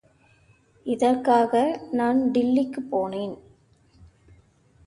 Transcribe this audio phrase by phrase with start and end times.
[0.85, 1.53] இதற்காக
[1.91, 3.35] நான் டில்லிக்குப் போனேன்.